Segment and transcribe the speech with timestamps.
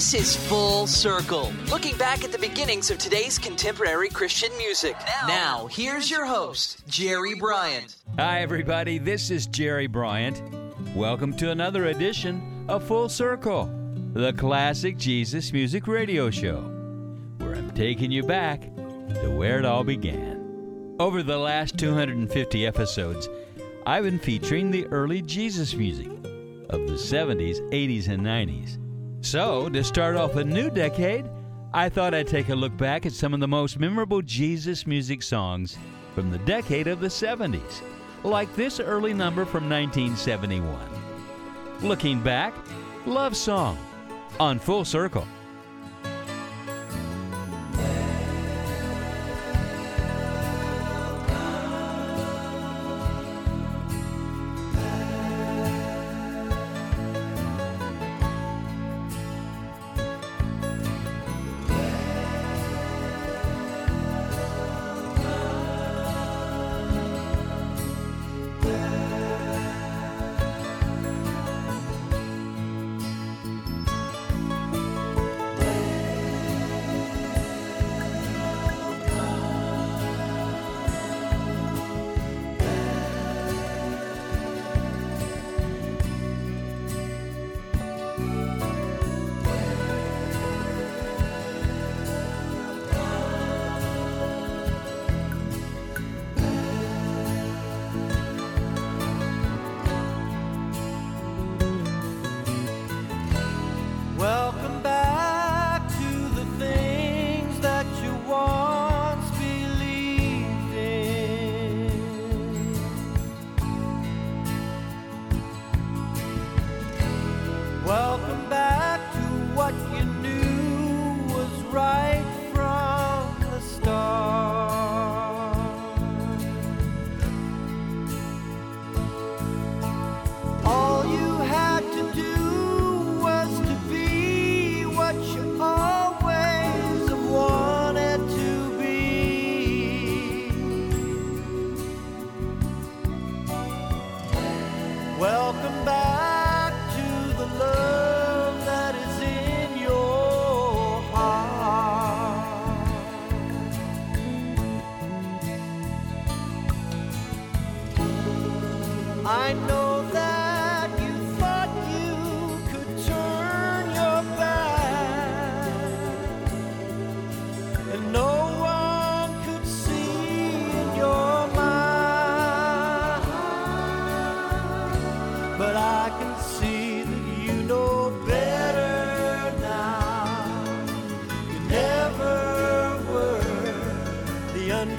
[0.00, 4.96] This is Full Circle, looking back at the beginnings of today's contemporary Christian music.
[5.28, 7.96] Now, here's your host, Jerry Bryant.
[8.18, 8.96] Hi, everybody.
[8.96, 10.40] This is Jerry Bryant.
[10.96, 13.70] Welcome to another edition of Full Circle,
[14.14, 16.62] the classic Jesus music radio show,
[17.36, 20.96] where I'm taking you back to where it all began.
[20.98, 23.28] Over the last 250 episodes,
[23.84, 26.08] I've been featuring the early Jesus music
[26.70, 28.78] of the 70s, 80s, and 90s.
[29.22, 31.26] So, to start off a new decade,
[31.74, 35.22] I thought I'd take a look back at some of the most memorable Jesus music
[35.22, 35.76] songs
[36.14, 37.82] from the decade of the 70s,
[38.24, 40.74] like this early number from 1971.
[41.82, 42.54] Looking back,
[43.06, 43.78] Love Song
[44.40, 45.26] on Full Circle.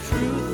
[0.10, 0.51] Were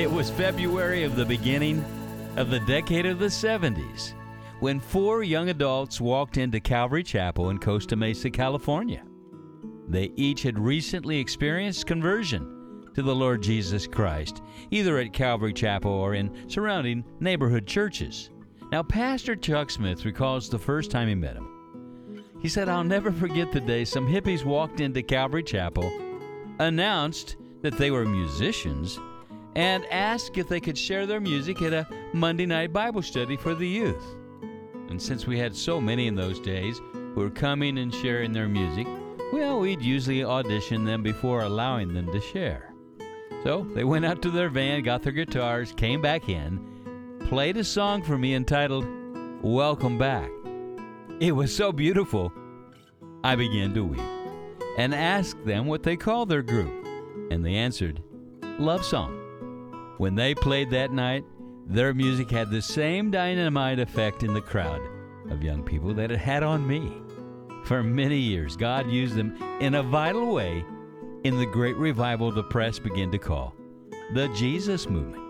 [0.00, 1.84] It was February of the beginning
[2.36, 4.14] of the decade of the 70s
[4.60, 9.04] when four young adults walked into Calvary Chapel in Costa Mesa, California.
[9.88, 15.92] They each had recently experienced conversion to the Lord Jesus Christ, either at Calvary Chapel
[15.92, 18.30] or in surrounding neighborhood churches.
[18.72, 22.24] Now, Pastor Chuck Smith recalls the first time he met him.
[22.40, 25.92] He said, I'll never forget the day some hippies walked into Calvary Chapel,
[26.58, 28.98] announced that they were musicians,
[29.56, 33.54] and asked if they could share their music at a Monday night Bible study for
[33.54, 34.04] the youth.
[34.88, 38.48] And since we had so many in those days who were coming and sharing their
[38.48, 38.86] music,
[39.32, 42.74] well, we'd usually audition them before allowing them to share.
[43.44, 47.64] So they went out to their van, got their guitars, came back in, played a
[47.64, 48.86] song for me entitled
[49.42, 50.30] Welcome Back.
[51.20, 52.32] It was so beautiful,
[53.22, 54.00] I began to weep
[54.76, 56.72] and asked them what they called their group.
[57.30, 58.02] And they answered,
[58.58, 59.19] Love Song.
[60.00, 61.26] When they played that night,
[61.66, 64.80] their music had the same dynamite effect in the crowd
[65.28, 66.90] of young people that it had on me.
[67.66, 70.64] For many years, God used them in a vital way
[71.24, 73.54] in the great revival the press began to call
[74.14, 75.22] the Jesus Movement.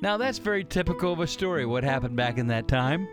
[0.00, 3.06] Now, that's very typical of a story, what happened back in that time.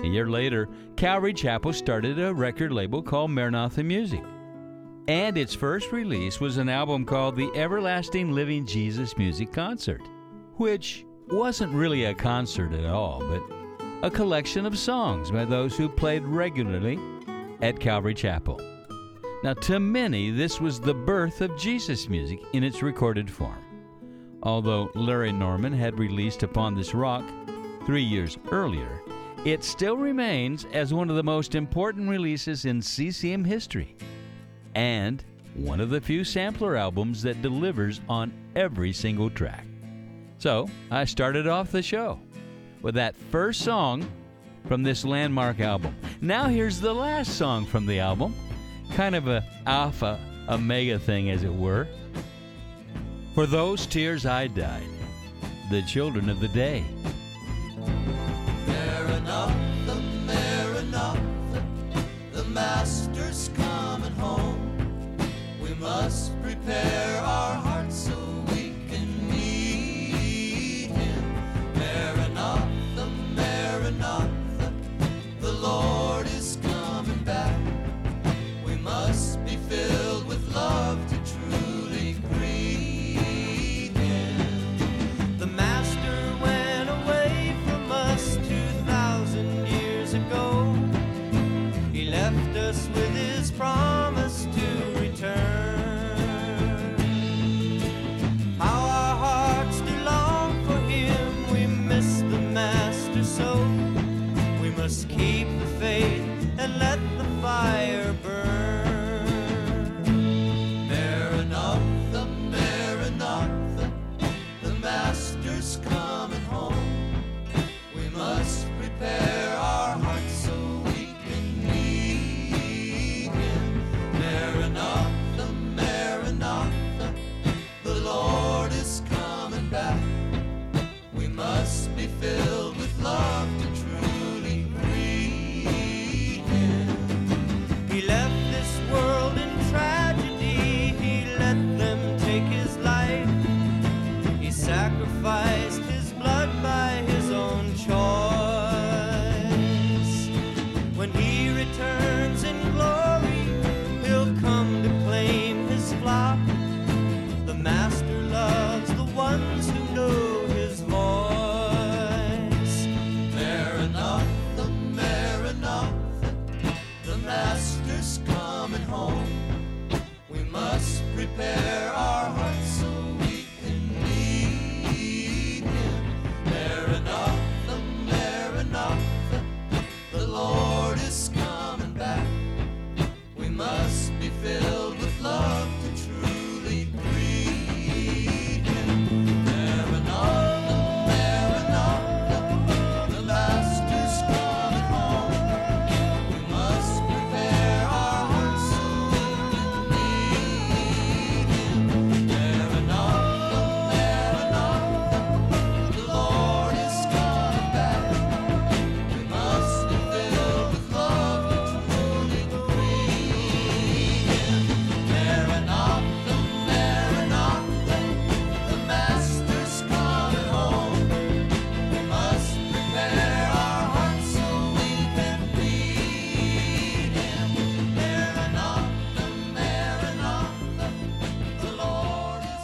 [0.00, 4.24] A year later, Calvary Chapel started a record label called Maranatha Music.
[5.08, 10.02] And its first release was an album called The Everlasting Living Jesus Music Concert,
[10.56, 13.42] which wasn't really a concert at all, but
[14.02, 16.98] a collection of songs by those who played regularly
[17.62, 18.60] at Calvary Chapel.
[19.42, 23.64] Now, to many, this was the birth of Jesus music in its recorded form.
[24.42, 27.24] Although Larry Norman had released Upon This Rock
[27.86, 29.00] three years earlier,
[29.46, 33.96] it still remains as one of the most important releases in CCM history
[34.74, 35.24] and
[35.54, 39.64] one of the few sampler albums that delivers on every single track.
[40.38, 42.20] So I started off the show
[42.80, 44.08] with that first song
[44.66, 45.96] from this landmark album.
[46.20, 48.34] Now here's the last song from the album,
[48.92, 51.88] kind of a alpha omega thing as it were.
[53.34, 54.86] For those tears I died,
[55.70, 56.84] the children of the day.
[62.32, 62.44] The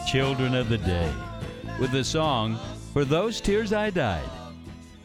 [0.05, 1.11] children of the day
[1.79, 2.59] with the song
[2.93, 4.29] For Those Tears I Died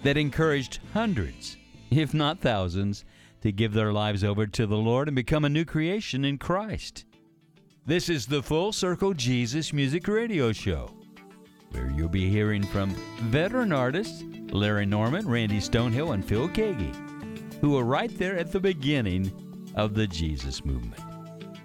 [0.02, 1.56] that encouraged hundreds,
[1.90, 3.06] if not thousands,
[3.40, 7.06] to give their lives over to the Lord and become a new creation in Christ.
[7.86, 10.90] This is the Full Circle Jesus Music Radio Show,
[11.70, 12.90] where you'll be hearing from
[13.30, 16.94] veteran artists Larry Norman, Randy Stonehill, and Phil Keaggy,
[17.62, 19.32] who were right there at the beginning
[19.76, 21.09] of the Jesus movement.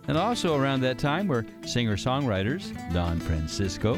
[0.08, 3.96] And also around that time were singer songwriters Don Francisco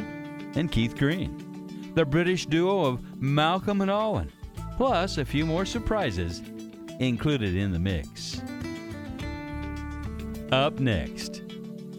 [0.56, 4.32] and Keith Green, the British duo of Malcolm and Alwyn,
[4.78, 6.42] plus a few more surprises
[7.00, 8.42] included in the mix.
[10.52, 11.44] Up next,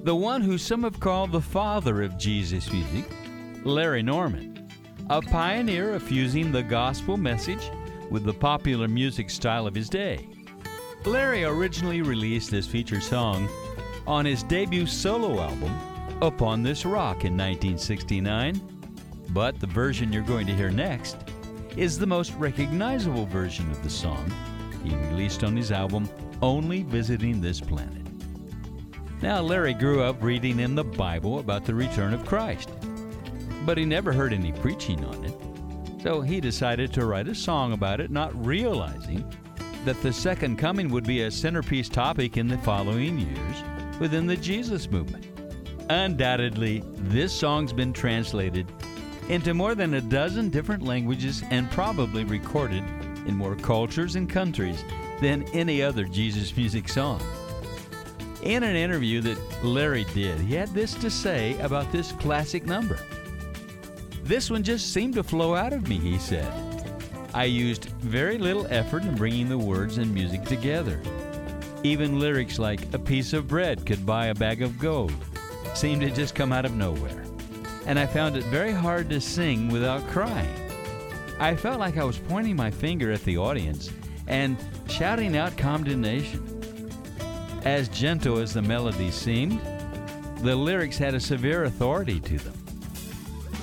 [0.05, 3.05] the one who some have called the father of Jesus music,
[3.65, 4.71] Larry Norman,
[5.11, 7.71] a pioneer of fusing the gospel message
[8.11, 10.27] with the popular music style of his day.
[11.05, 13.49] Larry originally released this feature song
[14.09, 15.71] on his debut solo album,
[16.23, 18.59] Upon This Rock, in 1969.
[19.29, 21.19] But the version you're going to hear next
[21.77, 24.33] is the most recognizable version of the song
[24.83, 26.09] he released on his album,
[26.41, 28.07] Only Visiting This Planet.
[29.21, 32.71] Now, Larry grew up reading in the Bible about the return of Christ,
[33.67, 36.03] but he never heard any preaching on it.
[36.03, 39.31] So he decided to write a song about it, not realizing
[39.85, 43.63] that the second coming would be a centerpiece topic in the following years
[44.01, 45.27] within the Jesus movement.
[45.91, 48.67] Undoubtedly, this song's been translated
[49.29, 52.85] into more than a dozen different languages and probably recorded
[53.27, 54.85] in more cultures and countries
[55.21, 57.21] than any other Jesus music song.
[58.43, 62.99] In an interview that Larry did, he had this to say about this classic number.
[64.23, 66.53] This one just seemed to flow out of me, he said.
[67.35, 71.01] I used very little effort in bringing the words and music together.
[71.85, 75.15] Even lyrics like a piece of bread could buy a bag of gold
[75.75, 77.25] seemed to just come out of nowhere.
[77.87, 80.55] And I found it very hard to sing without crying.
[81.39, 83.91] I felt like I was pointing my finger at the audience
[84.27, 84.57] and
[84.89, 86.45] shouting out condemnation.
[87.65, 89.61] As gentle as the melody seemed,
[90.43, 92.55] the lyrics had a severe authority to them.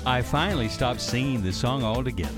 [0.06, 2.32] I finally stopped singing the song altogether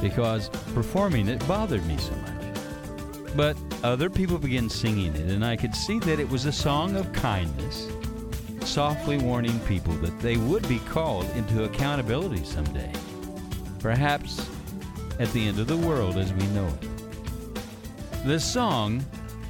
[0.00, 3.36] because performing it bothered me so much.
[3.36, 6.96] But other people began singing it, and I could see that it was a song
[6.96, 7.88] of kindness,
[8.60, 12.92] softly warning people that they would be called into accountability someday.
[13.80, 14.48] Perhaps
[15.18, 18.24] at the end of the world as we know it.
[18.24, 19.04] The song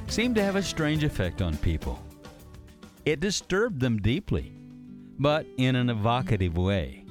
[0.07, 2.01] seemed to have a strange effect on people.
[3.05, 4.53] It disturbed them deeply,
[5.19, 7.05] but in an evocative way.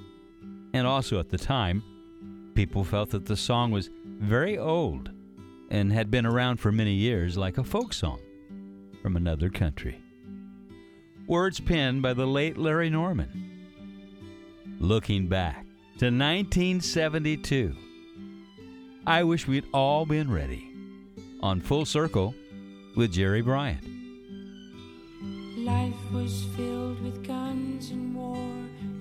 [0.74, 1.82] And also at the time,
[2.54, 5.10] people felt that the song was very old
[5.72, 8.20] and had been around for many years like a folk song
[9.00, 9.98] from another country.
[11.26, 13.30] Words penned by the late Larry Norman.
[14.78, 15.64] Looking back
[15.98, 17.74] to 1972,
[19.06, 20.68] I wish we'd all been ready.
[21.40, 22.34] On Full Circle
[22.94, 23.82] with Jerry Bryant.
[25.56, 28.36] Life was filled with guns and war,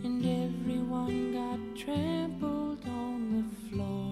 [0.04, 4.11] and everyone got trampled on the floor.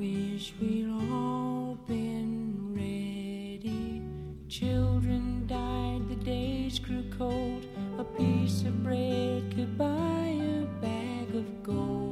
[0.00, 4.00] Wish we'd all been ready.
[4.48, 7.66] Children died, the days grew cold.
[7.98, 12.09] A piece of bread could buy a bag of gold.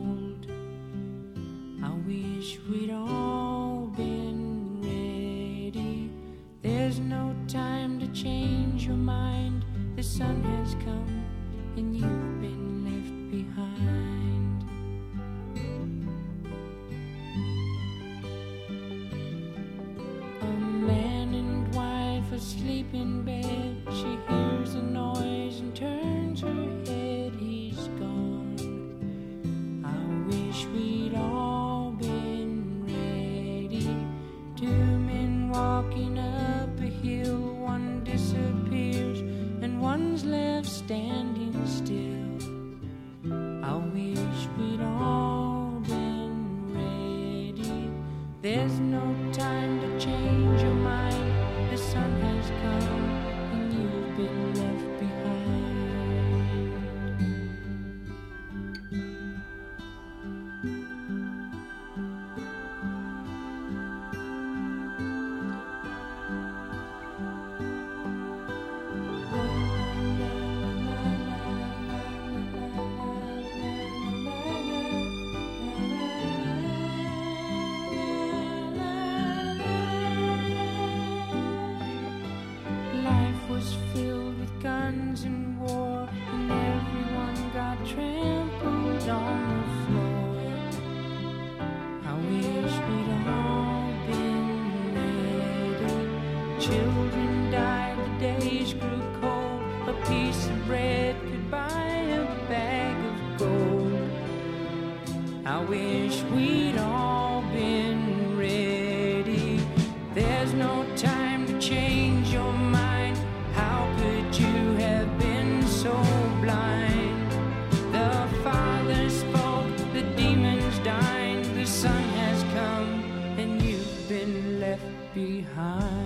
[125.59, 125.98] Behind.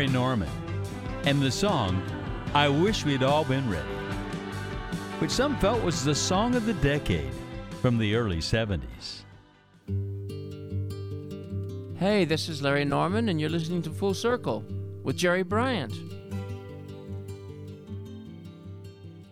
[0.00, 0.48] Larry Norman,
[1.26, 2.02] and the song
[2.54, 3.86] I Wish We'd All Been Ready,
[5.18, 7.30] which some felt was the song of the decade
[7.82, 9.24] from the early 70s.
[11.98, 14.64] Hey, this is Larry Norman, and you're listening to Full Circle
[15.02, 15.92] with Jerry Bryant.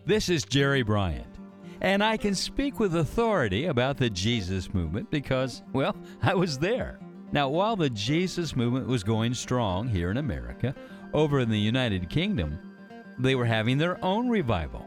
[0.04, 1.34] This is Jerry Bryant,
[1.80, 6.98] and I can speak with authority about the Jesus movement because, well, I was there.
[7.30, 10.74] Now, while the Jesus movement was going strong here in America,
[11.12, 12.58] over in the United Kingdom,
[13.18, 14.86] they were having their own revival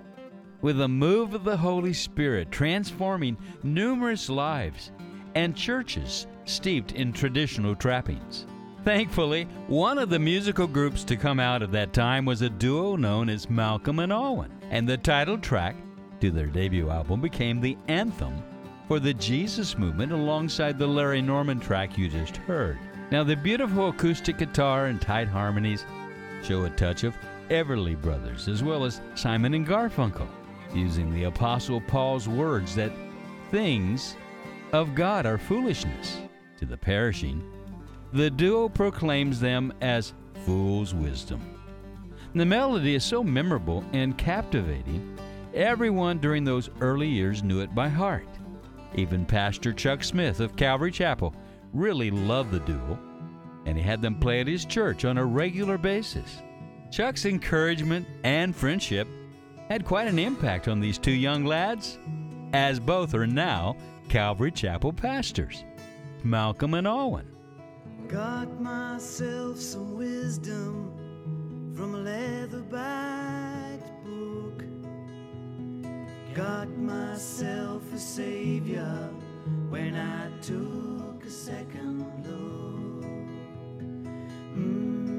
[0.61, 4.91] with a move of the Holy Spirit transforming numerous lives
[5.35, 8.45] and churches steeped in traditional trappings.
[8.83, 12.95] Thankfully, one of the musical groups to come out of that time was a duo
[12.95, 15.75] known as Malcolm and Alwyn, and the title track
[16.19, 18.41] to their debut album became the anthem
[18.87, 22.77] for the Jesus movement alongside the Larry Norman track you just heard.
[23.11, 25.85] Now, the beautiful acoustic guitar and tight harmonies
[26.43, 27.15] show a touch of
[27.49, 30.27] Everly Brothers as well as Simon and Garfunkel,
[30.73, 32.91] using the Apostle Paul's words that
[33.51, 34.15] things
[34.71, 36.17] of God are foolishness
[36.57, 37.43] to the perishing.
[38.13, 40.13] The duo proclaims them as
[40.45, 41.41] fool's wisdom.
[42.33, 45.17] The melody is so memorable and captivating,
[45.53, 48.27] everyone during those early years knew it by heart.
[48.95, 51.33] Even Pastor Chuck Smith of Calvary Chapel
[51.73, 52.99] really loved the duo,
[53.65, 56.41] and he had them play at his church on a regular basis.
[56.91, 59.07] Chuck's encouragement and friendship
[59.69, 61.97] had quite an impact on these two young lads,
[62.51, 63.77] as both are now
[64.09, 65.63] Calvary Chapel pastors,
[66.23, 67.27] Malcolm and Alwyn.
[68.09, 73.50] Got myself some wisdom from a leather book.
[76.35, 79.09] Got myself a savior
[79.67, 83.03] when I took a second look.
[84.55, 85.17] Mm.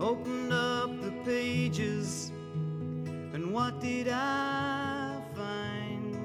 [0.00, 2.32] Opened up the pages,
[3.32, 6.16] and what did I find?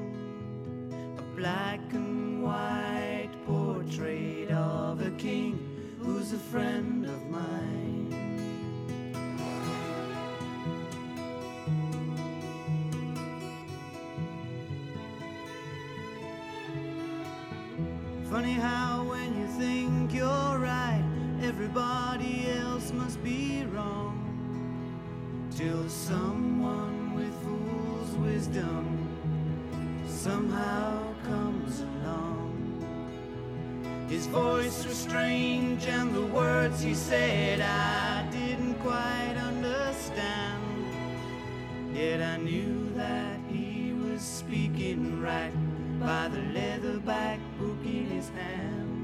[1.20, 5.60] A black and white portrait of a king
[6.00, 7.99] who's a friend of mine.
[18.40, 21.04] Funny how when you think you're right,
[21.44, 24.16] everybody else must be wrong.
[25.54, 29.10] Till someone with fool's wisdom
[30.08, 32.56] somehow comes along.
[34.08, 40.64] His voice was strange, and the words he said I didn't quite understand.
[41.94, 45.69] Yet I knew that he was speaking right
[46.00, 48.99] by the leatherback book in his hand.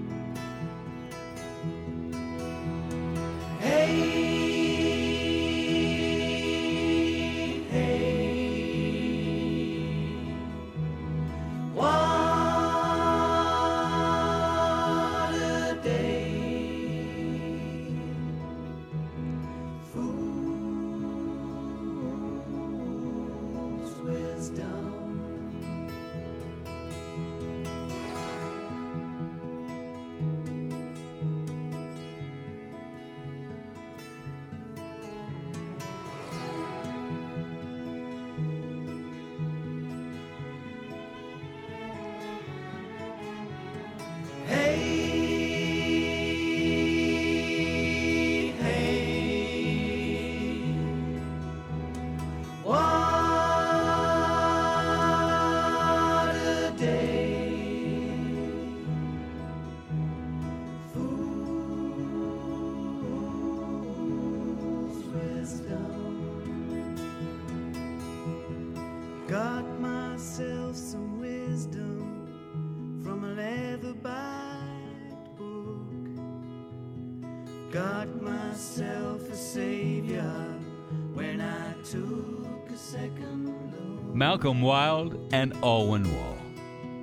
[84.15, 86.37] Malcolm Wild and Alwyn Wall.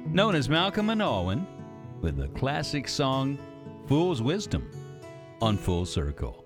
[0.07, 1.47] Known as Malcolm and Alwyn,
[2.01, 3.37] with the classic song
[3.87, 4.71] Fool's Wisdom
[5.43, 6.43] on Full Circle.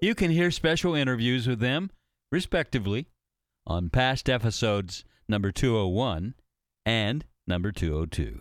[0.00, 1.90] You can hear special interviews with them,
[2.30, 3.08] respectively,
[3.66, 6.36] on past episodes number 201
[6.86, 8.40] and number 202.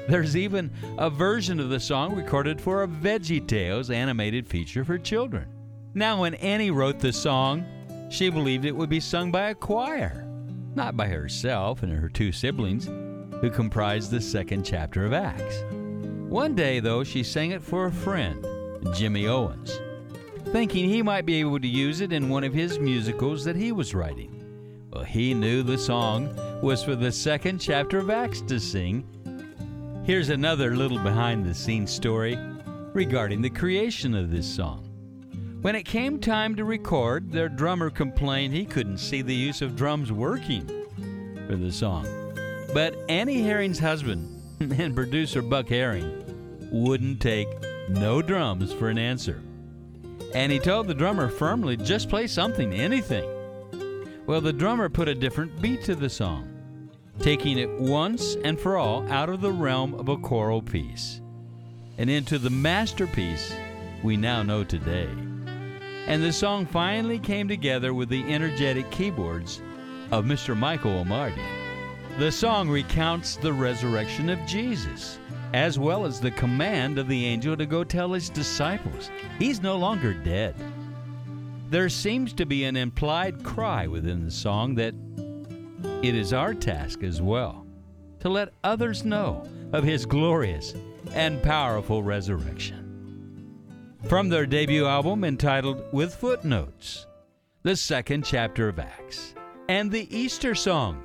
[0.08, 4.96] There's even a version of the song recorded for a Veggie Tales animated feature for
[4.96, 5.46] children.
[5.92, 7.66] Now, when Annie wrote the song,
[8.10, 10.26] she believed it would be sung by a choir,
[10.74, 15.62] not by herself and her two siblings, who comprised the second chapter of Acts.
[16.28, 18.46] One day, though, she sang it for a friend,
[18.94, 19.78] Jimmy Owens,
[20.46, 23.72] thinking he might be able to use it in one of his musicals that he
[23.72, 24.42] was writing.
[24.90, 29.06] Well, he knew the song was for the second chapter of Acts to sing.
[30.08, 32.34] Here's another little behind the scenes story
[32.94, 34.88] regarding the creation of this song.
[35.60, 39.76] When it came time to record, their drummer complained he couldn't see the use of
[39.76, 40.66] drums working
[41.46, 42.06] for the song.
[42.72, 46.24] But Annie Herring's husband and producer Buck Herring
[46.72, 47.48] wouldn't take
[47.90, 49.42] no drums for an answer.
[50.32, 53.28] And he told the drummer firmly, just play something, anything.
[54.24, 56.57] Well, the drummer put a different beat to the song,
[57.20, 61.20] taking it once and for all out of the realm of a choral piece
[61.98, 63.52] and into the masterpiece
[64.02, 65.08] we now know today.
[66.06, 69.60] And the song finally came together with the energetic keyboards
[70.10, 70.56] of Mr.
[70.56, 71.44] Michael Omartian.
[72.18, 75.18] The song recounts the resurrection of Jesus,
[75.52, 79.76] as well as the command of the angel to go tell his disciples he's no
[79.76, 80.54] longer dead.
[81.68, 84.94] There seems to be an implied cry within the song that
[86.02, 87.66] it is our task as well
[88.20, 90.74] to let others know of his glorious
[91.12, 92.84] and powerful resurrection.
[94.04, 97.06] From their debut album entitled With Footnotes,
[97.62, 99.34] the second chapter of Acts,
[99.68, 101.02] and the Easter song,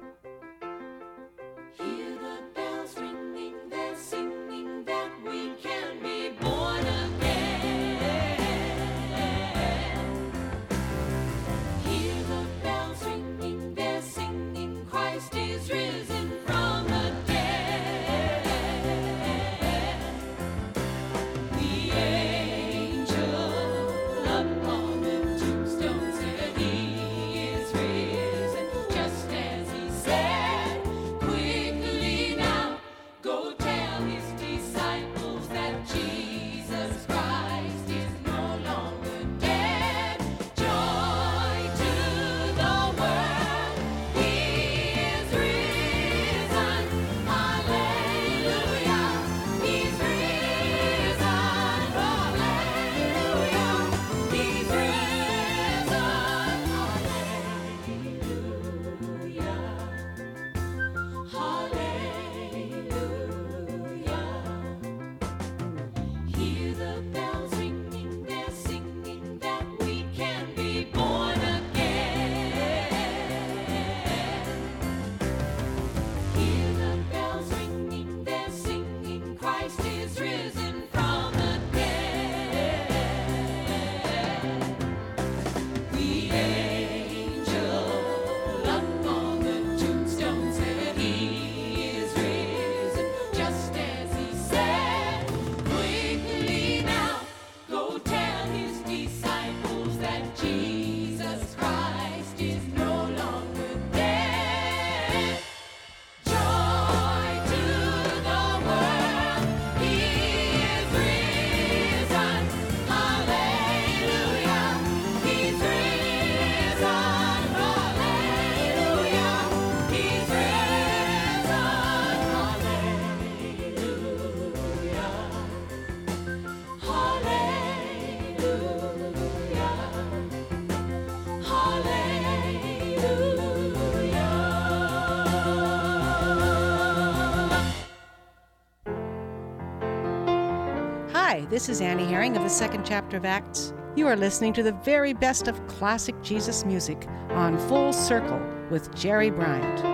[141.54, 143.76] this is Annie Herring of the second chapter of Acts.
[143.96, 148.92] You are listening to the very best of classic Jesus music on Full Circle with
[148.96, 149.93] Jerry Bryant.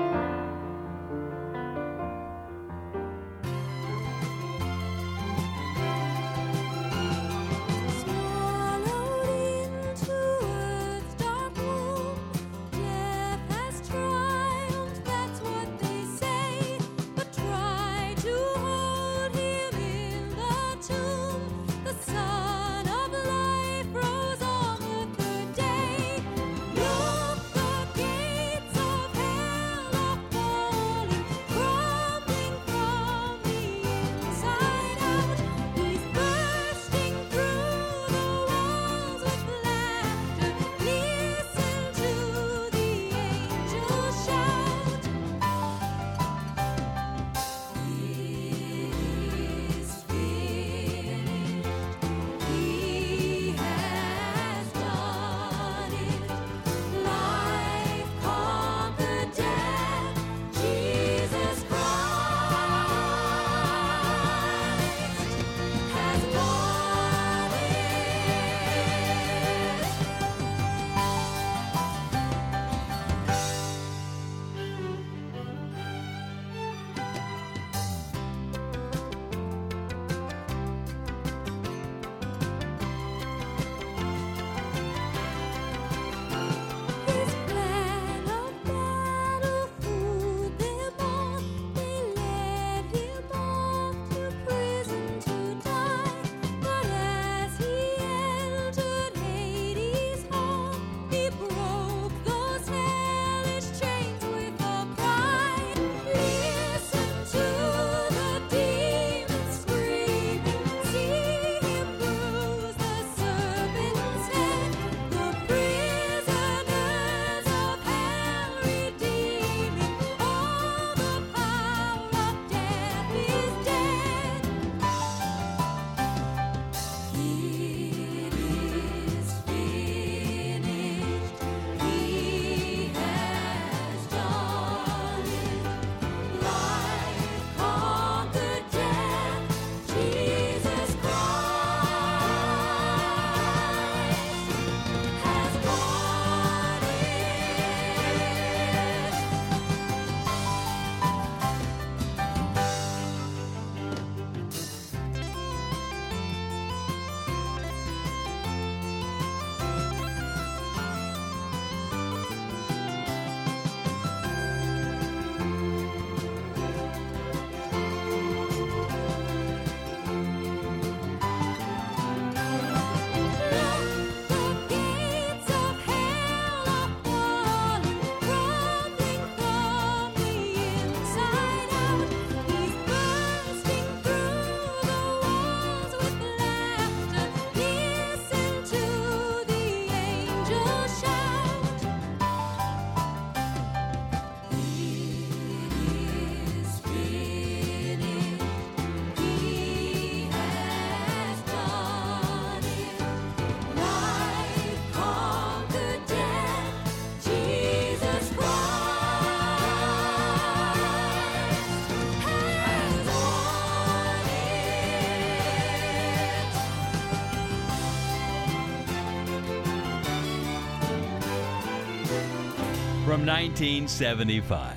[223.29, 224.75] 1975,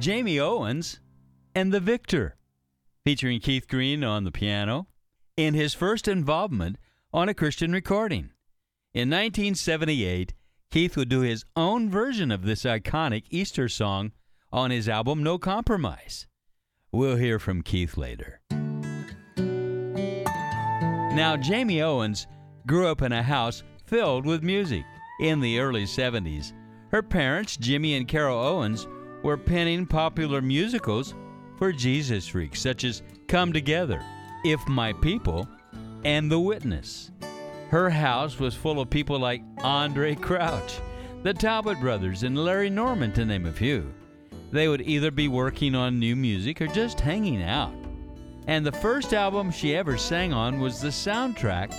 [0.00, 0.98] Jamie Owens
[1.54, 2.38] and The Victor,
[3.04, 4.86] featuring Keith Green on the piano,
[5.36, 6.78] in his first involvement
[7.12, 8.30] on a Christian recording.
[8.94, 10.32] In 1978,
[10.70, 14.12] Keith would do his own version of this iconic Easter song
[14.50, 16.26] on his album No Compromise.
[16.92, 18.40] We'll hear from Keith later.
[21.14, 22.26] Now, Jamie Owens
[22.66, 24.86] grew up in a house filled with music
[25.20, 26.54] in the early 70s.
[26.90, 28.86] Her parents, Jimmy and Carol Owens,
[29.22, 31.14] were penning popular musicals
[31.58, 34.00] for Jesus freaks such as Come Together,
[34.44, 35.48] If My People,
[36.04, 37.10] and The Witness.
[37.70, 40.78] Her house was full of people like Andraé Crouch,
[41.24, 43.92] the Talbot brothers, and Larry Norman, to name a few.
[44.52, 47.74] They would either be working on new music or just hanging out.
[48.46, 51.74] And the first album she ever sang on was the soundtrack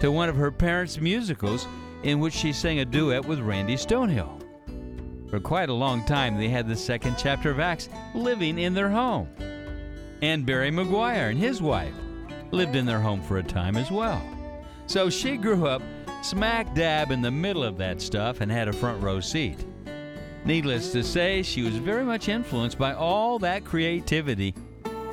[0.00, 1.66] to one of her parents' musicals
[2.02, 4.42] in which she sang a duet with Randy Stonehill.
[5.30, 8.90] For quite a long time, they had the second chapter of Acts living in their
[8.90, 9.28] home.
[10.22, 11.94] And Barry McGuire and his wife
[12.50, 14.20] lived in their home for a time as well.
[14.86, 15.82] So she grew up
[16.22, 19.64] smack dab in the middle of that stuff and had a front row seat.
[20.44, 24.52] Needless to say, she was very much influenced by all that creativity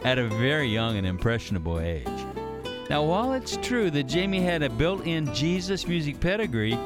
[0.03, 2.07] at a very young and impressionable age.
[2.89, 6.77] Now, while it's true that Jamie had a built in Jesus music pedigree,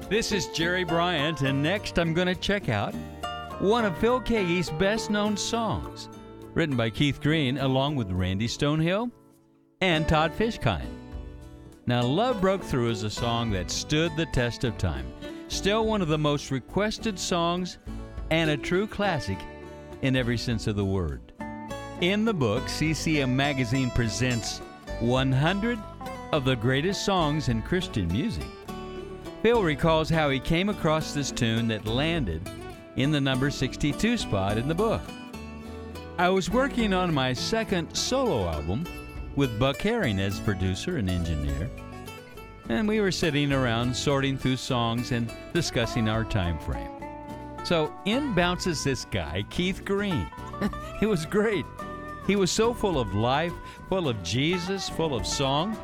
[0.09, 2.93] This is Jerry Bryant, and next I'm going to check out
[3.61, 6.09] one of Phil Keaggy's best known songs,
[6.55, 9.11] written by Keith Green along with Randy Stonehill
[9.81, 10.87] and Todd Fishkind.
[11.85, 15.05] Now, Love Broke Through is a song that stood the test of time.
[15.47, 17.77] Still one of the most requested songs
[18.31, 19.37] and a true classic
[20.01, 21.31] in every sense of the word.
[22.01, 24.57] In the book, CCM Magazine presents
[25.01, 25.77] 100
[26.31, 28.47] of the greatest songs in Christian music.
[29.43, 32.41] Phil recalls how he came across this tune that landed
[32.95, 35.01] in the number 62 spot in the book.
[36.17, 38.85] I was working on my second solo album
[39.35, 41.69] with Buck Herring as producer and engineer,
[42.69, 46.91] and we were sitting around sorting through songs and discussing our time frame.
[47.63, 50.27] So in bounces this guy, Keith Green.
[51.01, 51.65] it was great.
[52.27, 53.53] He was so full of life,
[53.89, 55.77] full of Jesus, full of song.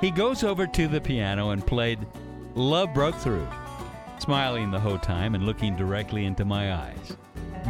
[0.00, 2.06] He goes over to the piano and played
[2.54, 3.48] Love Broke Through,
[4.22, 7.16] smiling the whole time and looking directly into my eyes.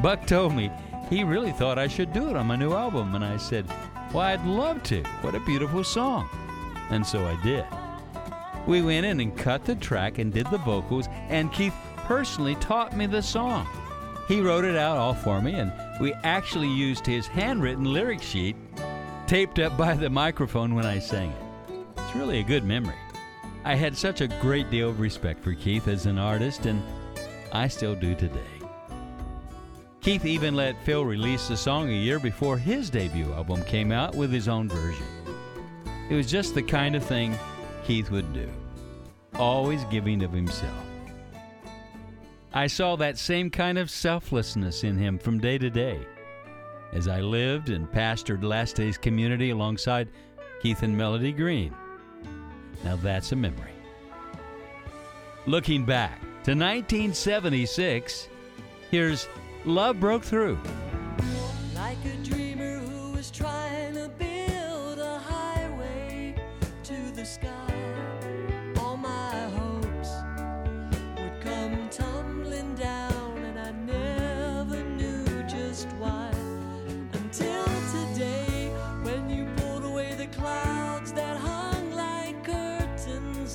[0.02, 0.70] Buck told me
[1.08, 3.66] he really thought I should do it on my new album, and I said,
[4.12, 5.02] Well, I'd love to.
[5.22, 6.28] What a beautiful song.
[6.90, 7.64] And so I did.
[8.66, 11.74] We went in and cut the track and did the vocals, and Keith
[12.04, 13.66] personally taught me the song.
[14.28, 18.56] He wrote it out all for me, and we actually used his handwritten lyric sheet
[19.26, 21.74] taped up by the microphone when I sang it.
[21.96, 23.01] It's really a good memory.
[23.64, 26.82] I had such a great deal of respect for Keith as an artist, and
[27.52, 28.40] I still do today.
[30.00, 34.16] Keith even let Phil release the song a year before his debut album came out
[34.16, 35.06] with his own version.
[36.10, 37.38] It was just the kind of thing
[37.84, 38.50] Keith would do,
[39.34, 40.84] always giving of himself.
[42.52, 46.04] I saw that same kind of selflessness in him from day to day
[46.92, 50.08] as I lived and pastored Last Days Community alongside
[50.60, 51.74] Keith and Melody Green.
[52.84, 53.72] Now that's a memory.
[55.46, 58.28] Looking back to 1976,
[58.90, 59.28] here's
[59.64, 60.58] Love Broke Through.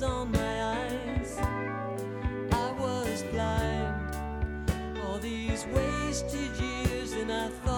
[0.08, 1.36] On my eyes,
[2.52, 4.16] I was blind.
[5.04, 7.77] All these wasted years, and I thought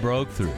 [0.00, 0.54] Broke Through.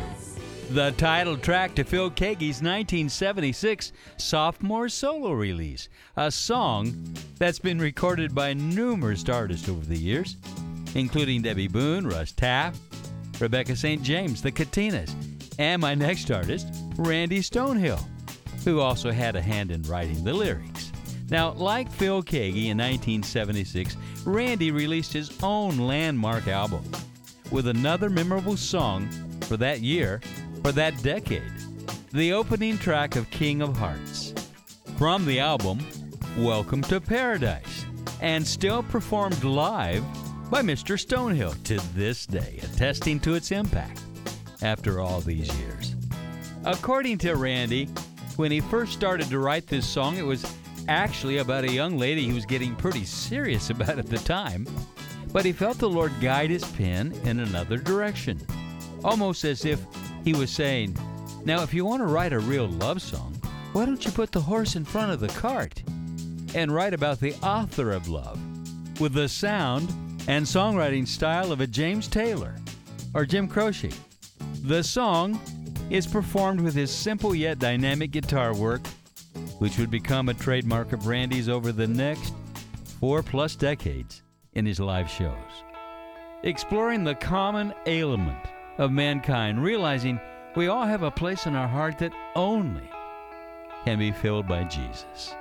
[0.71, 8.35] The title track to Phil Keaggy's 1976 sophomore solo release, a song that's been recorded
[8.35, 10.37] by numerous artists over the years,
[10.95, 12.79] including Debby Boone, Russ Taff,
[13.41, 14.03] Rebecca St.
[14.03, 15.13] James, the Katinas,
[15.59, 18.03] and my next artist, Randy Stonehill,
[18.65, 20.93] who also had a hand in writing the lyrics.
[21.31, 26.85] Now, like Phil Keaggy in 1976, Randy released his own landmark album
[27.51, 29.09] with another memorable song
[29.51, 30.21] for that year,
[30.63, 31.43] for that decade,
[32.13, 34.33] the opening track of King of Hearts.
[34.97, 35.81] From the album,
[36.39, 37.85] Welcome to Paradise,
[38.21, 40.05] and still performed live
[40.53, 40.97] by Mr.
[40.97, 44.01] Stonehill to this day, attesting to its impact
[44.63, 45.97] after all these years.
[46.65, 47.87] According to Randy,
[48.37, 50.47] when he first started to write this song, it was
[50.87, 54.65] actually about a young lady he was getting pretty serious about at the time,
[55.33, 58.41] but he felt the Lord guide his pen in another direction,
[59.05, 59.85] almost as if
[60.25, 60.97] he was saying,
[61.45, 63.35] Now, if you want to write a real love song,
[63.73, 65.83] why don't you put the horse in front of the cart
[66.55, 68.39] and write about the author of love
[69.01, 69.89] with the sound
[70.27, 72.57] and songwriting style of a James Taylor
[73.15, 73.91] or Jim Croce?
[74.63, 75.41] The song
[75.89, 78.87] is performed with his simple yet dynamic guitar work,
[79.59, 82.35] which would become a trademark of Randy's over the next
[83.01, 84.23] four plus decades
[84.55, 85.35] in his live shows.
[86.43, 88.39] Exploring the common ailment
[88.81, 90.19] of mankind, realizing
[90.57, 92.91] we all have a place in our heart that only
[93.85, 95.35] can be filled by Jesus.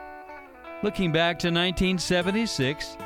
[0.84, 2.98] Looking back to 1976,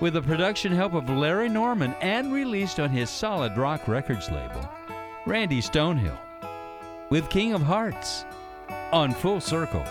[0.00, 4.68] with the production help of Larry Norman and released on his Solid Rock Records label,
[5.26, 6.18] Randy Stonehill,
[7.10, 8.24] with King of Hearts
[8.92, 9.84] on Full Circle.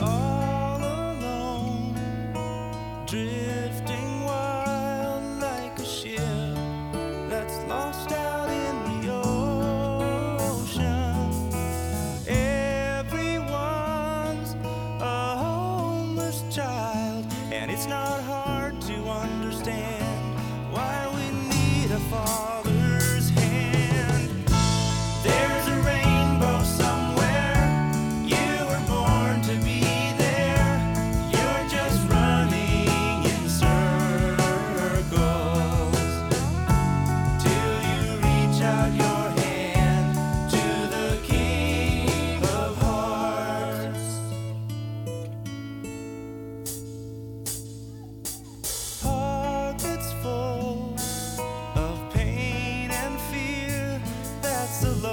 [0.00, 0.31] all
[54.82, 55.11] That's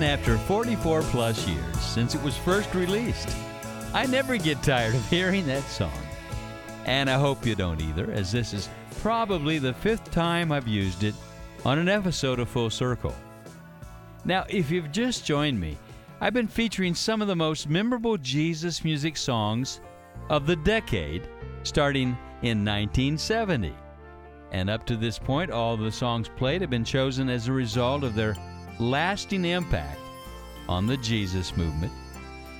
[0.00, 3.36] even after 44 plus years since it was first released.
[3.92, 5.92] I never get tired of hearing that song.
[6.86, 8.70] And I hope you don't either, as this is
[9.02, 11.14] probably the fifth time I've used it
[11.66, 13.14] on an episode of Full Circle.
[14.24, 15.76] Now, if you've just joined me,
[16.22, 19.82] I've been featuring some of the most memorable Jesus music songs
[20.30, 21.28] of the decade,
[21.62, 23.74] starting in 1970.
[24.52, 28.02] And up to this point, all the songs played have been chosen as a result
[28.02, 28.34] of their
[28.78, 29.98] lasting impact
[30.68, 31.92] on the Jesus movement,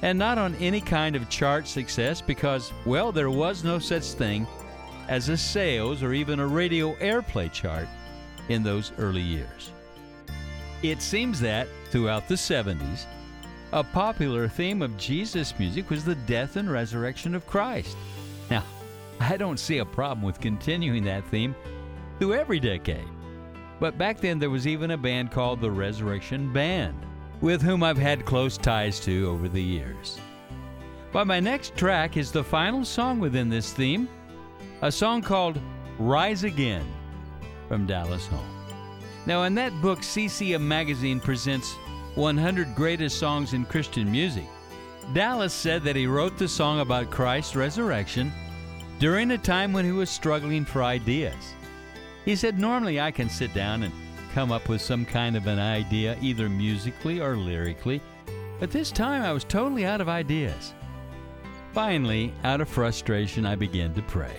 [0.03, 4.47] and not on any kind of chart success because, well, there was no such thing
[5.09, 7.89] as a sales or even a radio airplay chart
[8.49, 9.73] in those early years.
[10.83, 13.05] It seems that throughout the 70s,
[13.73, 17.97] a popular theme of Jesus music was the death and resurrection of Christ.
[18.51, 18.65] Now,
[19.21, 21.55] I don't see a problem with continuing that theme
[22.19, 23.09] through every decade.
[23.81, 26.95] But back then, there was even a band called the Resurrection Band,
[27.41, 30.21] with whom I've had close ties to over the years.
[31.13, 34.07] But my next track is the final song within this theme,
[34.83, 35.59] a song called
[35.99, 36.87] Rise Again
[37.69, 38.45] from Dallas Holm.
[39.27, 41.75] Now, in that book, CCM Magazine presents
[42.17, 44.47] 100 Greatest Songs in Christian Music.
[45.15, 48.31] Dallas said that he wrote the song about Christ's resurrection
[48.99, 51.55] during a time when he was struggling for ideas.
[52.25, 53.93] He said, Normally I can sit down and
[54.35, 58.01] come up with some kind of an idea, either musically or lyrically,
[58.59, 60.75] but this time I was totally out of ideas.
[61.73, 64.37] Finally, out of frustration, I began to pray.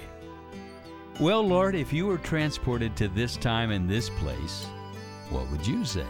[1.19, 4.65] Well, Lord, if you were transported to this time and this place,
[5.29, 6.05] what would you say?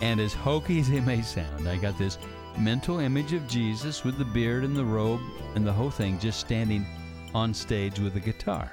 [0.00, 2.18] And as hokey as it may sound, I got this
[2.58, 5.20] mental image of Jesus with the beard and the robe
[5.54, 6.86] and the whole thing just standing
[7.34, 8.72] on stage with a guitar.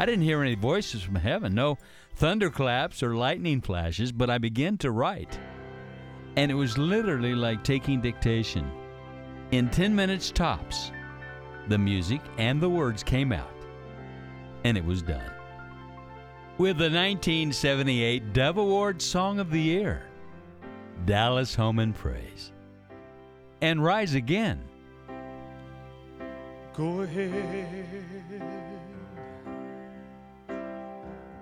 [0.00, 1.76] I didn't hear any voices from heaven, no
[2.14, 5.36] thunderclaps or lightning flashes, but I began to write.
[6.36, 8.70] And it was literally like taking dictation.
[9.50, 10.92] In 10 minutes tops,
[11.66, 13.50] the music and the words came out,
[14.62, 15.32] and it was done.
[16.58, 20.04] With the 1978 Dove Award Song of the Year,
[21.06, 22.52] Dallas Holm and Praise,
[23.60, 24.62] and Rise Again.
[26.72, 27.98] Go ahead.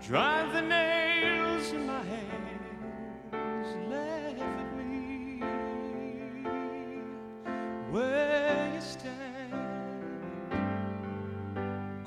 [0.07, 3.69] Drive the nails in my hands.
[3.91, 5.43] Laugh at me.
[7.91, 9.53] Where you stand.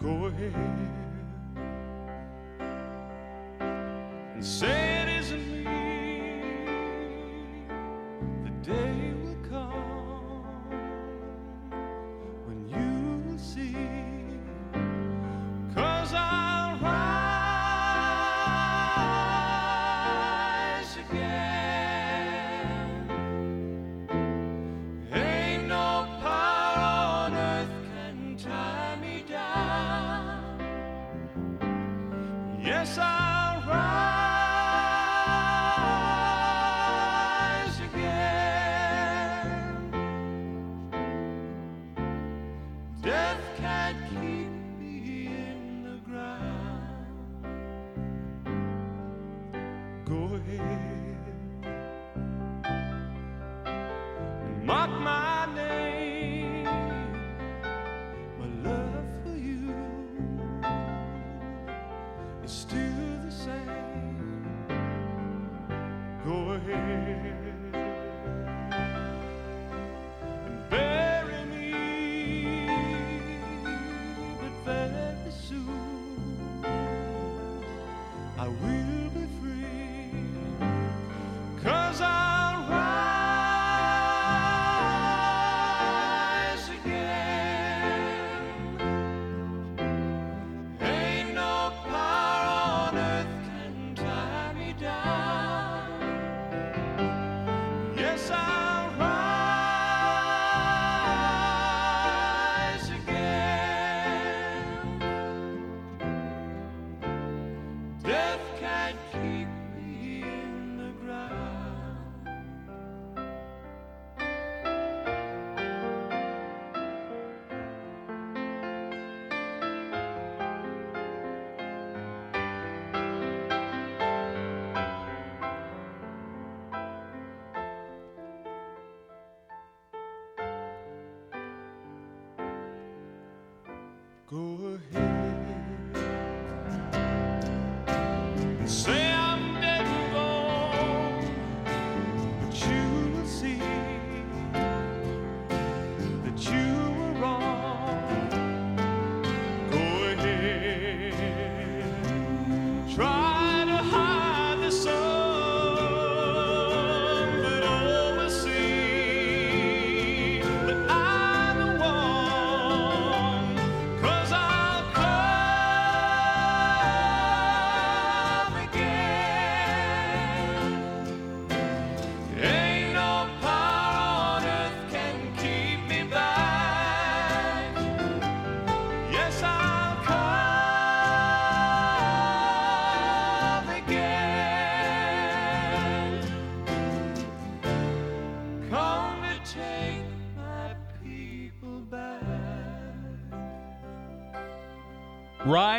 [0.02, 0.56] Go ahead.
[4.34, 4.99] And say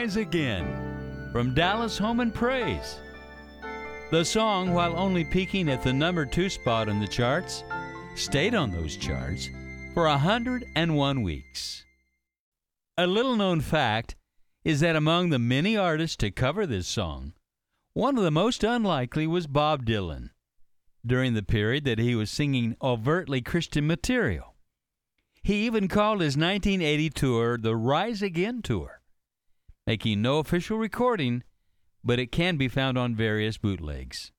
[0.01, 2.97] Rise Again from Dallas Holm and Praise.
[4.11, 7.65] The song, while only peaking at the number two spot on the charts,
[8.15, 9.51] stayed on those charts
[9.93, 11.85] for 101 weeks.
[12.97, 14.17] A little known fact
[14.65, 17.35] is that among the many artists to cover this song,
[17.93, 20.31] one of the most unlikely was Bob Dylan
[21.05, 24.55] during the period that he was singing overtly Christian material.
[25.43, 29.00] He even called his 1980 tour the Rise Again Tour,
[29.91, 31.43] making no official recording,
[32.05, 34.31] but it can be found on various bootlegs.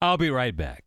[0.00, 0.84] I'll be right back.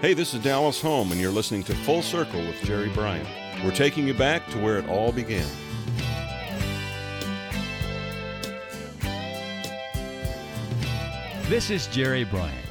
[0.00, 3.28] Hey, this is Dallas Holm, and you're listening to Full Circle with Jerry Bryant.
[3.62, 5.46] We're taking you back to where it all began.
[11.50, 12.66] This is Jerry Bryant,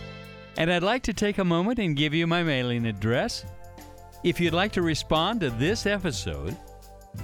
[0.57, 3.45] and I'd like to take a moment and give you my mailing address.
[4.23, 6.57] If you'd like to respond to this episode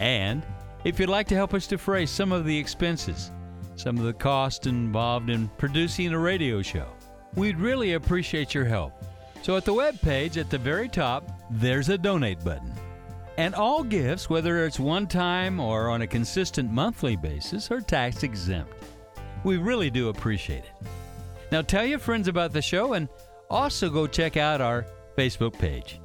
[0.00, 0.44] And
[0.84, 3.32] if you'd like to help us defray some of the expenses,
[3.76, 6.86] some of the cost involved in producing a radio show,
[7.34, 8.92] we'd really appreciate your help.
[9.42, 12.72] So at the webpage at the very top, there's a donate button.
[13.36, 18.24] And all gifts, whether it's one time or on a consistent monthly basis, are tax
[18.24, 18.72] exempt.
[19.44, 20.88] We really do appreciate it.
[21.52, 23.08] Now tell your friends about the show and
[23.48, 24.84] also go check out our
[25.16, 26.00] Facebook page.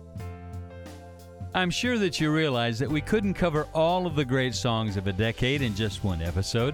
[1.55, 5.05] I'm sure that you realize that we couldn't cover all of the great songs of
[5.05, 6.73] a decade in just one episode.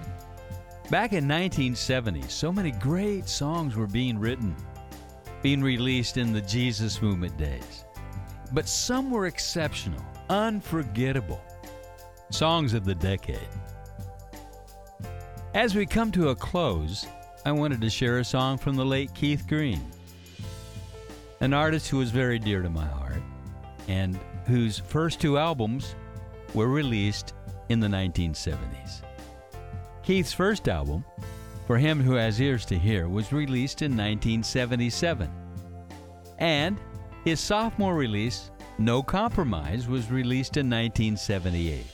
[0.90, 4.56] Back in 1970, so many great songs were being written,
[5.42, 7.84] being released in the Jesus movement days.
[8.52, 11.42] But some were exceptional, unforgettable
[12.30, 13.48] songs of the decade.
[15.52, 17.06] As we come to a close,
[17.44, 19.84] I wanted to share a song from the late Keith Green,
[21.40, 23.22] an artist who was very dear to my heart
[23.88, 24.18] and
[24.50, 25.94] whose first two albums
[26.54, 27.34] were released
[27.68, 29.02] in the 1970s.
[30.02, 31.04] Keith's first album,
[31.66, 35.30] For Him Who Has Ears to Hear, was released in 1977.
[36.38, 36.78] And
[37.24, 41.84] his sophomore release, No Compromise, was released in 1978.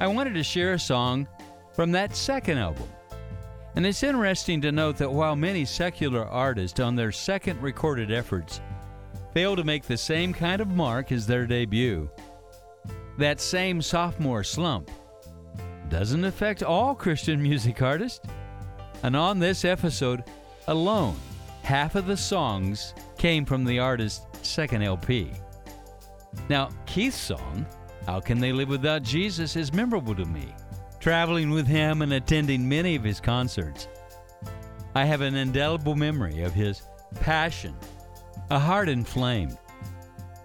[0.00, 1.26] I wanted to share a song
[1.72, 2.88] from that second album.
[3.74, 8.60] And it's interesting to note that while many secular artists on their second recorded efforts
[9.32, 12.10] fail to make the same kind of mark as their debut,
[13.18, 14.90] that same sophomore slump
[15.88, 18.26] doesn't affect all Christian music artists.
[19.02, 20.24] And on this episode
[20.68, 21.16] alone,
[21.62, 25.30] half of the songs came from the artist's second LP.
[26.48, 27.66] Now, Keith's song,
[28.06, 30.54] How Can They Live Without Jesus, is memorable to me.
[31.00, 33.88] Traveling with him and attending many of his concerts,
[34.94, 36.82] I have an indelible memory of his
[37.20, 37.74] passion,
[38.50, 39.56] a heart inflamed,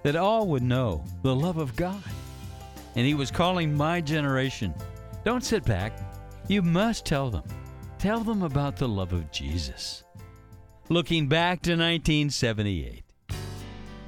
[0.04, 2.04] that all would know the love of God.
[2.96, 4.74] And he was calling my generation.
[5.24, 5.98] Don't sit back.
[6.48, 7.44] You must tell them.
[7.98, 10.04] Tell them about the love of Jesus.
[10.90, 13.04] Looking back to 1978.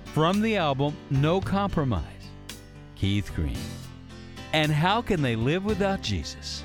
[0.06, 2.04] From the album No Compromise,
[2.96, 3.58] Keith Green.
[4.54, 6.64] And how can they live without Jesus?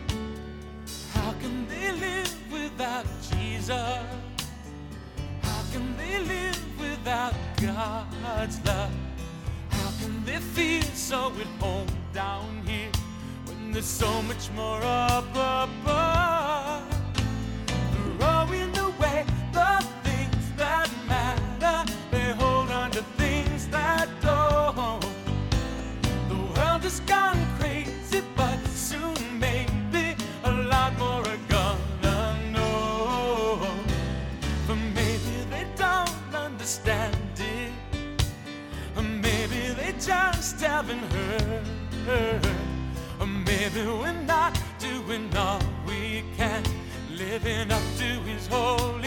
[7.62, 8.90] God's love?
[9.70, 12.90] How can they feel so at home down here
[13.46, 16.01] when there's so much more up above?
[43.74, 46.62] Maybe we're not doing all we can,
[47.10, 49.01] living up to His holy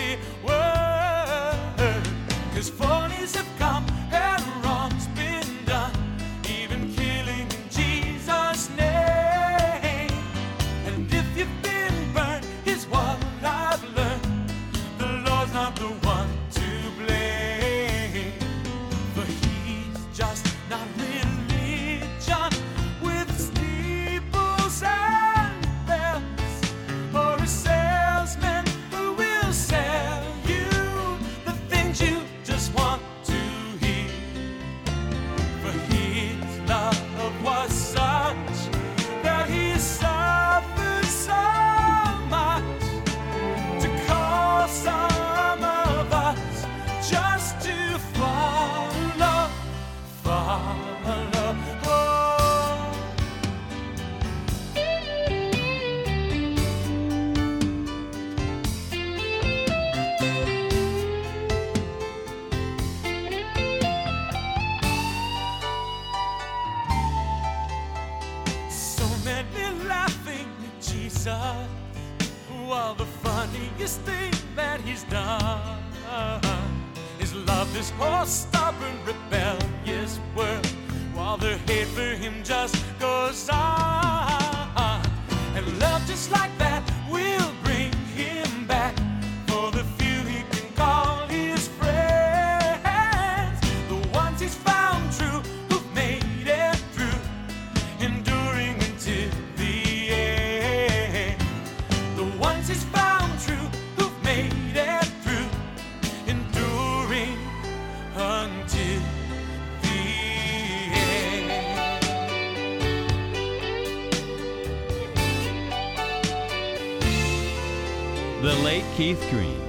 [119.06, 119.62] Keith Green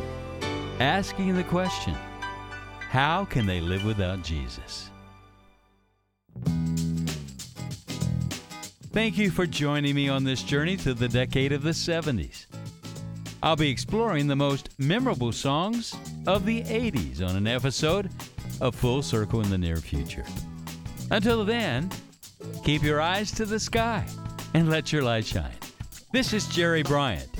[0.80, 1.94] asking the question
[2.88, 4.88] How can they live without Jesus?
[8.94, 12.46] Thank you for joining me on this journey through the decade of the 70s.
[13.42, 15.94] I'll be exploring the most memorable songs
[16.26, 18.08] of the 80s on an episode
[18.62, 20.24] of Full Circle in the near future.
[21.10, 21.90] Until then,
[22.64, 24.06] keep your eyes to the sky
[24.54, 25.58] and let your light shine.
[26.10, 27.35] This is Jerry Bryant.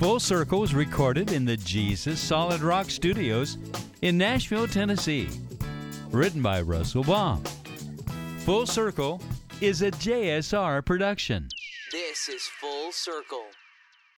[0.00, 3.58] Full Circle was recorded in the Jesus Solid Rock Studios
[4.00, 5.28] in Nashville, Tennessee.
[6.10, 7.44] Written by Russell Baum.
[8.38, 9.20] Full Circle
[9.60, 11.50] is a JSR production.
[11.92, 13.44] This is Full Circle